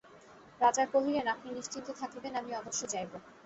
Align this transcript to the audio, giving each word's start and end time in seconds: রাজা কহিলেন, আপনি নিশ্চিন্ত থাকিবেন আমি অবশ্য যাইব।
রাজা 0.61 0.83
কহিলেন, 0.85 1.25
আপনি 1.27 1.47
নিশ্চিন্ত 1.51 1.87
থাকিবেন 2.01 2.33
আমি 2.35 2.51
অবশ্য 2.55 2.81
যাইব। 2.93 3.11